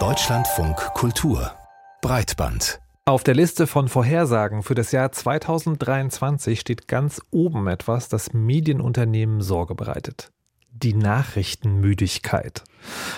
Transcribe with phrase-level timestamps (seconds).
[0.00, 1.52] Deutschlandfunk Kultur
[2.02, 8.32] Breitband auf der Liste von Vorhersagen für das Jahr 2023 steht ganz oben etwas, das
[8.32, 10.32] Medienunternehmen Sorge bereitet.
[10.74, 12.64] Die Nachrichtenmüdigkeit.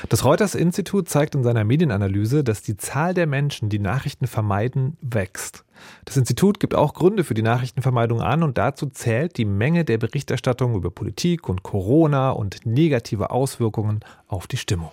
[0.09, 5.65] Das Reuters-Institut zeigt in seiner Medienanalyse, dass die Zahl der Menschen, die Nachrichten vermeiden, wächst.
[6.05, 9.99] Das Institut gibt auch Gründe für die Nachrichtenvermeidung an und dazu zählt die Menge der
[9.99, 14.91] Berichterstattung über Politik und Corona und negative Auswirkungen auf die Stimmung.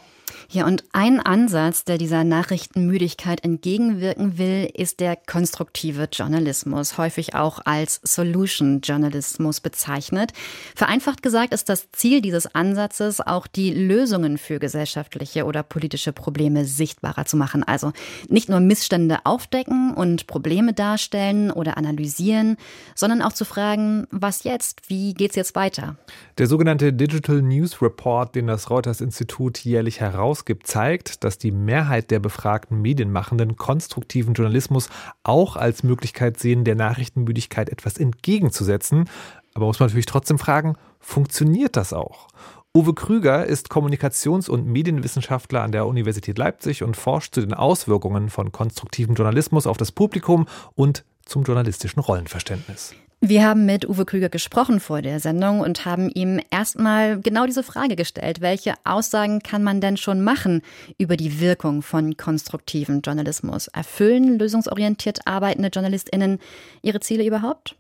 [0.49, 7.59] Ja, und ein Ansatz, der dieser Nachrichtenmüdigkeit entgegenwirken will, ist der konstruktive Journalismus, häufig auch
[7.65, 10.31] als Solution Journalismus bezeichnet.
[10.75, 16.65] Vereinfacht gesagt ist das Ziel dieses Ansatzes auch die Lösungen für gesellschaftliche oder politische Probleme
[16.65, 17.63] sichtbarer zu machen.
[17.63, 17.93] Also
[18.27, 22.57] nicht nur Missstände aufdecken und Probleme darstellen oder analysieren,
[22.95, 24.89] sondern auch zu fragen, was jetzt?
[24.89, 25.95] Wie geht's jetzt weiter?
[26.37, 31.51] Der sogenannte Digital News Report, den das Reuters Institut jährlich heraus herausgibt, zeigt, dass die
[31.51, 34.89] Mehrheit der befragten Medienmachenden konstruktiven Journalismus
[35.21, 39.09] auch als Möglichkeit sehen, der Nachrichtenmüdigkeit etwas entgegenzusetzen.
[39.53, 42.27] Aber muss man natürlich trotzdem fragen, funktioniert das auch?
[42.75, 48.29] Uwe Krüger ist Kommunikations- und Medienwissenschaftler an der Universität Leipzig und forscht zu den Auswirkungen
[48.29, 52.95] von konstruktivem Journalismus auf das Publikum und zum journalistischen Rollenverständnis.
[53.25, 57.63] Wir haben mit Uwe Krüger gesprochen vor der Sendung und haben ihm erstmal genau diese
[57.63, 58.41] Frage gestellt.
[58.41, 60.61] Welche Aussagen kann man denn schon machen
[60.97, 63.69] über die Wirkung von konstruktivem Journalismus?
[63.69, 66.39] Erfüllen lösungsorientiert arbeitende JournalistInnen
[66.81, 67.77] ihre Ziele überhaupt?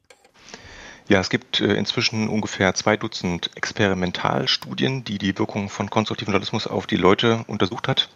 [1.09, 6.67] Ja, es gibt äh, inzwischen ungefähr zwei Dutzend Experimentalstudien, die die Wirkung von konstruktivem Journalismus
[6.67, 8.07] auf die Leute untersucht hat.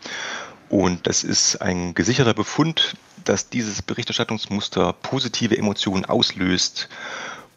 [0.70, 6.90] Und das ist ein gesicherter Befund, dass dieses Berichterstattungsmuster positive Emotionen auslöst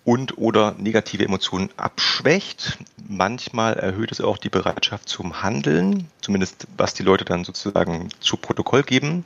[0.05, 2.78] und oder negative Emotionen abschwächt.
[3.08, 8.36] Manchmal erhöht es auch die Bereitschaft zum Handeln, zumindest was die Leute dann sozusagen zu
[8.36, 9.24] Protokoll geben.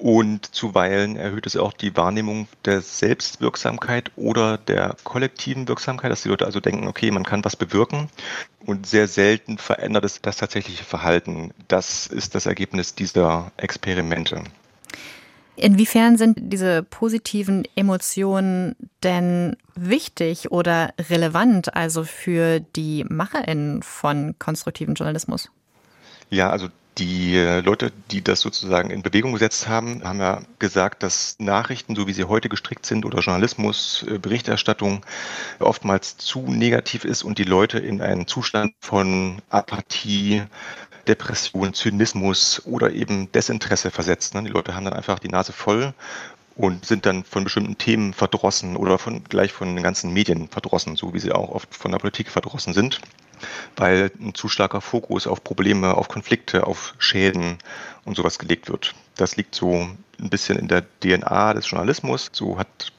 [0.00, 6.30] Und zuweilen erhöht es auch die Wahrnehmung der Selbstwirksamkeit oder der kollektiven Wirksamkeit, dass die
[6.30, 8.08] Leute also denken, okay, man kann was bewirken.
[8.64, 11.52] Und sehr selten verändert es das tatsächliche Verhalten.
[11.68, 14.42] Das ist das Ergebnis dieser Experimente.
[15.56, 24.94] Inwiefern sind diese positiven Emotionen denn wichtig oder relevant, also für die MacherInnen von konstruktivem
[24.94, 25.50] Journalismus?
[26.30, 31.02] Ja, also die äh, Leute, die das sozusagen in Bewegung gesetzt haben, haben ja gesagt,
[31.02, 35.04] dass Nachrichten, so wie sie heute gestrickt sind, oder Journalismus, äh, Berichterstattung
[35.58, 40.42] oftmals zu negativ ist und die Leute in einen Zustand von Apathie,
[41.06, 44.34] Depression, Zynismus oder eben Desinteresse versetzt.
[44.34, 45.94] Die Leute haben dann einfach die Nase voll
[46.56, 50.96] und sind dann von bestimmten Themen verdrossen oder von, gleich von den ganzen Medien verdrossen,
[50.96, 53.00] so wie sie auch oft von der Politik verdrossen sind,
[53.76, 57.58] weil ein zu starker Fokus auf Probleme, auf Konflikte, auf Schäden
[58.04, 58.94] und sowas gelegt wird.
[59.16, 59.88] Das liegt so
[60.20, 62.30] ein bisschen in der DNA des Journalismus.
[62.32, 62.92] So hat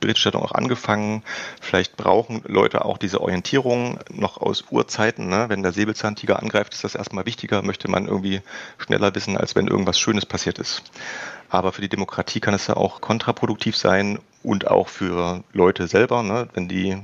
[0.00, 1.22] Berichterstattung auch angefangen.
[1.60, 5.28] Vielleicht brauchen Leute auch diese Orientierung noch aus Urzeiten.
[5.28, 5.46] Ne?
[5.48, 8.40] Wenn der Säbelzahntiger angreift, ist das erstmal wichtiger, möchte man irgendwie
[8.78, 10.82] schneller wissen, als wenn irgendwas Schönes passiert ist.
[11.48, 16.22] Aber für die Demokratie kann es ja auch kontraproduktiv sein und auch für Leute selber,
[16.22, 16.48] ne?
[16.54, 16.98] wenn die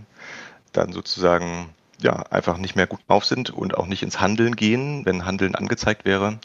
[0.73, 1.71] dann sozusagen
[2.01, 5.55] ja, einfach nicht mehr gut drauf sind und auch nicht ins Handeln gehen, wenn Handeln
[5.55, 6.39] angezeigt wäre.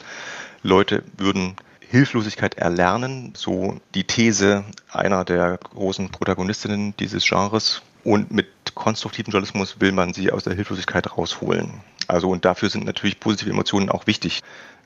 [0.64, 1.56] Leute würden
[1.92, 7.82] Hilflosigkeit erlernen, so die These einer der großen Protagonistinnen dieses Genres.
[8.04, 11.82] Und mit konstruktivem Journalismus will man sie aus der Hilflosigkeit rausholen.
[12.08, 14.42] Also und dafür sind natürlich positive Emotionen auch wichtig,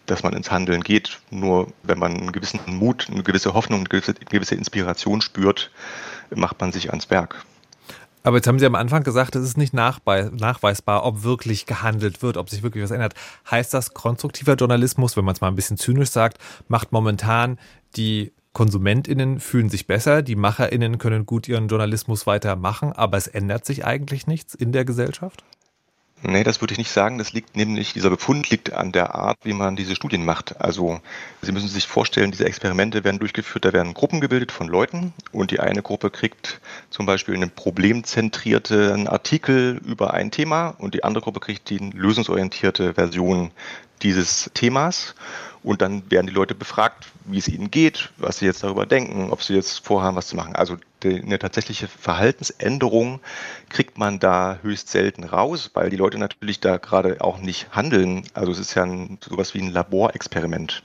[0.06, 1.20] dass man ins Handeln geht.
[1.30, 5.72] Nur wenn man einen gewissen Mut, eine gewisse Hoffnung, eine gewisse, eine gewisse Inspiration spürt,
[6.34, 7.46] macht man sich ans Werk.
[8.26, 12.38] Aber jetzt haben Sie am Anfang gesagt, es ist nicht nachweisbar, ob wirklich gehandelt wird,
[12.38, 13.14] ob sich wirklich was ändert.
[13.52, 17.60] Heißt das, konstruktiver Journalismus, wenn man es mal ein bisschen zynisch sagt, macht momentan
[17.96, 23.64] die KonsumentInnen fühlen sich besser, die MacherInnen können gut ihren Journalismus weitermachen, aber es ändert
[23.64, 25.44] sich eigentlich nichts in der Gesellschaft?
[26.28, 27.20] Nee, das würde ich nicht sagen.
[27.20, 30.60] Das liegt nämlich, dieser Befund liegt an der Art, wie man diese Studien macht.
[30.60, 31.00] Also
[31.42, 35.52] Sie müssen sich vorstellen, diese Experimente werden durchgeführt, da werden Gruppen gebildet von Leuten und
[35.52, 41.24] die eine Gruppe kriegt zum Beispiel einen problemzentrierten Artikel über ein Thema und die andere
[41.24, 43.52] Gruppe kriegt die lösungsorientierte Version
[44.06, 45.16] dieses Themas.
[45.64, 49.32] Und dann werden die Leute befragt, wie es ihnen geht, was sie jetzt darüber denken,
[49.32, 50.56] ob sie jetzt vorhaben, was zu machen.
[50.56, 53.20] Also eine tatsächliche Verhaltensänderung
[53.70, 58.28] kriegt man da höchst selten raus, weil die Leute natürlich da gerade auch nicht handeln.
[58.36, 60.84] Also es ist ja ein, sowas wie ein Laborexperiment.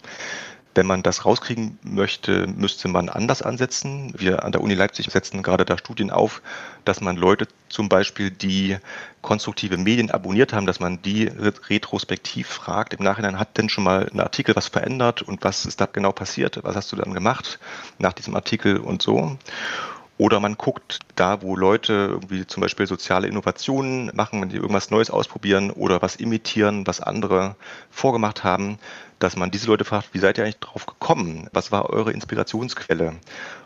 [0.75, 4.13] Wenn man das rauskriegen möchte, müsste man anders ansetzen.
[4.17, 6.43] Wir an der Uni Leipzig setzen gerade da Studien auf,
[6.85, 8.77] dass man Leute zum Beispiel, die
[9.21, 12.95] konstruktive Medien abonniert haben, dass man die retrospektiv fragt.
[12.95, 16.13] Im Nachhinein hat denn schon mal ein Artikel was verändert und was ist da genau
[16.13, 16.61] passiert?
[16.63, 17.59] Was hast du dann gemacht
[17.99, 19.37] nach diesem Artikel und so?
[20.21, 24.91] Oder man guckt da, wo Leute irgendwie zum Beispiel soziale Innovationen machen, wenn die irgendwas
[24.91, 27.57] Neues ausprobieren oder was imitieren, was andere
[27.91, 28.79] vorgemacht haben,
[29.19, 31.49] dass man diese Leute fragt, wie seid ihr eigentlich drauf gekommen?
[31.55, 33.15] Was war eure Inspirationsquelle?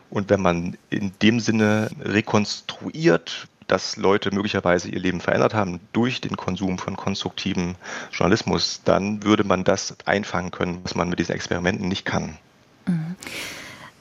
[0.09, 6.21] Und wenn man in dem Sinne rekonstruiert, dass Leute möglicherweise ihr Leben verändert haben durch
[6.21, 7.75] den Konsum von konstruktivem
[8.13, 12.37] Journalismus, dann würde man das einfangen können, was man mit diesen Experimenten nicht kann.
[12.87, 13.17] Mhm.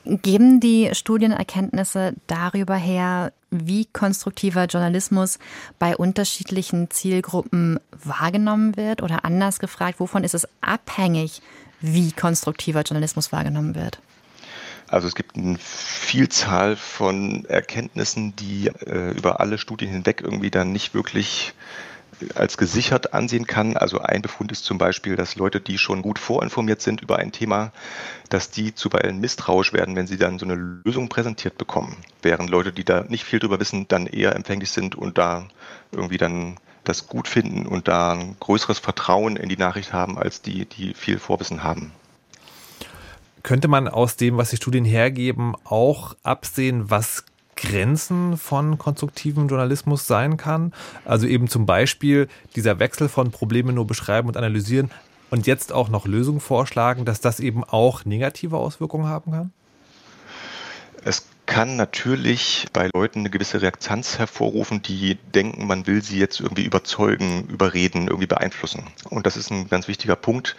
[0.04, 5.38] Geben die Studienerkenntnisse darüber her, wie konstruktiver Journalismus
[5.78, 9.02] bei unterschiedlichen Zielgruppen wahrgenommen wird?
[9.02, 11.40] Oder anders gefragt, wovon ist es abhängig,
[11.80, 13.98] wie konstruktiver Journalismus wahrgenommen wird?
[14.88, 20.72] Also es gibt eine Vielzahl von Erkenntnissen, die äh, über alle Studien hinweg irgendwie dann
[20.72, 21.54] nicht wirklich
[22.34, 23.76] als gesichert ansehen kann.
[23.76, 27.32] Also ein Befund ist zum Beispiel, dass Leute, die schon gut vorinformiert sind über ein
[27.32, 27.72] Thema,
[28.28, 31.96] dass die zuweilen misstrauisch werden, wenn sie dann so eine Lösung präsentiert bekommen.
[32.22, 35.48] Während Leute, die da nicht viel drüber wissen, dann eher empfänglich sind und da
[35.92, 40.42] irgendwie dann das gut finden und da ein größeres Vertrauen in die Nachricht haben, als
[40.42, 41.92] die, die viel Vorwissen haben.
[43.42, 47.24] Könnte man aus dem, was die Studien hergeben, auch absehen, was
[47.56, 50.72] Grenzen von konstruktivem Journalismus sein kann.
[51.04, 54.90] Also eben zum Beispiel dieser Wechsel von Probleme nur beschreiben und analysieren
[55.30, 59.52] und jetzt auch noch Lösungen vorschlagen, dass das eben auch negative Auswirkungen haben kann?
[61.04, 66.40] Es kann natürlich bei Leuten eine gewisse Reaktanz hervorrufen, die denken, man will sie jetzt
[66.40, 68.84] irgendwie überzeugen, überreden, irgendwie beeinflussen.
[69.10, 70.56] Und das ist ein ganz wichtiger Punkt.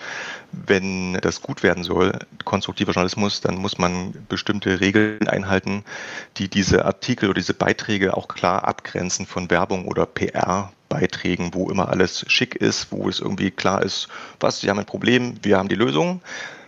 [0.51, 5.83] Wenn das gut werden soll, konstruktiver Journalismus, dann muss man bestimmte Regeln einhalten,
[6.37, 10.71] die diese Artikel oder diese Beiträge auch klar abgrenzen von Werbung oder PR.
[10.87, 14.07] Beiträgen, wo immer alles schick ist, wo es irgendwie klar ist,
[14.39, 16.21] was, Sie haben ein Problem, wir haben die Lösung.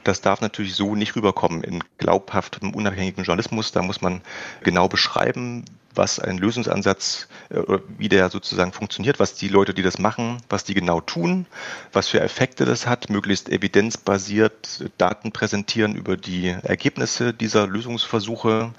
[0.07, 3.73] Das darf natürlich so nicht rüberkommen in glaubhaftem, unabhängigen Journalismus.
[3.73, 4.21] Da muss man
[4.63, 9.99] genau beschreiben, was ein Lösungsansatz, äh, wie der sozusagen funktioniert, was die Leute, die das
[9.99, 11.45] machen, was die genau tun,
[11.91, 18.71] was für Effekte das hat, möglichst evidenzbasiert Daten präsentieren über die Ergebnisse dieser Lösungsversuche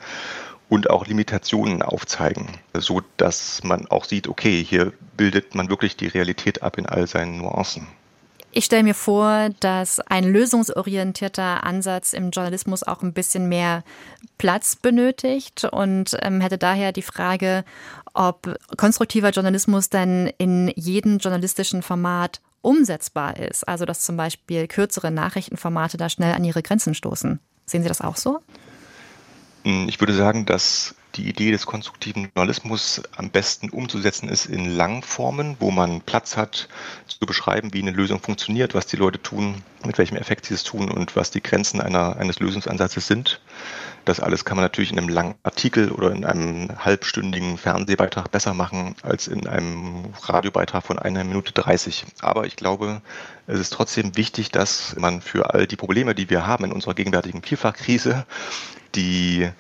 [0.71, 6.07] und auch Limitationen aufzeigen, so dass man auch sieht, okay, hier bildet man wirklich die
[6.07, 7.87] Realität ab in all seinen Nuancen.
[8.59, 13.85] Ich stelle mir vor, dass ein lösungsorientierter Ansatz im Journalismus auch ein bisschen mehr
[14.37, 17.65] Platz benötigt und ähm, hätte daher die Frage,
[18.15, 23.63] ob konstruktiver Journalismus denn in jedem journalistischen Format umsetzbar ist.
[23.69, 27.39] Also dass zum Beispiel kürzere Nachrichtenformate da schnell an ihre Grenzen stoßen.
[27.65, 28.41] Sehen Sie das auch so?
[29.63, 35.57] Ich würde sagen, dass die Idee des konstruktiven Journalismus am besten umzusetzen ist in Langformen,
[35.59, 36.69] wo man Platz hat,
[37.07, 40.63] zu beschreiben, wie eine Lösung funktioniert, was die Leute tun, mit welchem Effekt sie es
[40.63, 43.41] tun und was die Grenzen einer, eines Lösungsansatzes sind.
[44.05, 48.55] Das alles kann man natürlich in einem langen Artikel oder in einem halbstündigen Fernsehbeitrag besser
[48.55, 52.07] machen als in einem Radiobeitrag von einer Minute 30.
[52.21, 53.03] Aber ich glaube,
[53.47, 56.95] es ist trotzdem wichtig, dass man für all die Probleme, die wir haben in unserer
[56.95, 58.25] gegenwärtigen Vielfachkrise,
[58.95, 59.51] die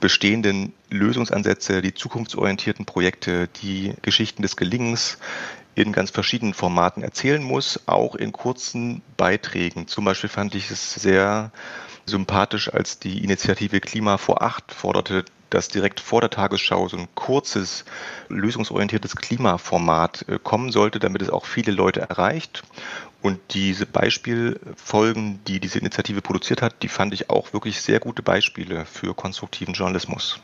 [0.00, 5.18] bestehenden Lösungsansätze, die zukunftsorientierten Projekte, die Geschichten des Gelingens
[5.74, 9.88] in ganz verschiedenen Formaten erzählen muss, auch in kurzen Beiträgen.
[9.88, 11.52] Zum Beispiel fand ich es sehr
[12.06, 17.08] sympathisch, als die Initiative Klima vor acht forderte, dass direkt vor der Tagesschau so ein
[17.14, 17.84] kurzes,
[18.28, 22.62] lösungsorientiertes Klimaformat äh, kommen sollte, damit es auch viele Leute erreicht.
[23.22, 28.22] Und diese Beispielfolgen, die diese Initiative produziert hat, die fand ich auch wirklich sehr gute
[28.22, 30.40] Beispiele für konstruktiven Journalismus.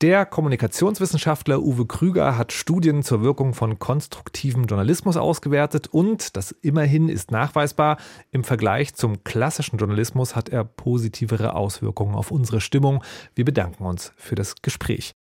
[0.00, 7.08] Der Kommunikationswissenschaftler Uwe Krüger hat Studien zur Wirkung von konstruktivem Journalismus ausgewertet und, das immerhin
[7.08, 7.96] ist nachweisbar,
[8.30, 13.02] im Vergleich zum klassischen Journalismus hat er positivere Auswirkungen auf unsere Stimmung.
[13.34, 15.17] Wir bedanken uns für das Gespräch.